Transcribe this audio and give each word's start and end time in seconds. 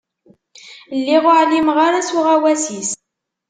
Lliɣ 0.97 1.23
ur 1.31 1.37
εlimeɣ 1.43 1.77
s 2.07 2.09
uɣawas-is. 2.17 2.91